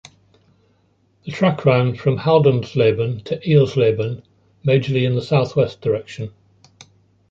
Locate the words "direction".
5.79-6.33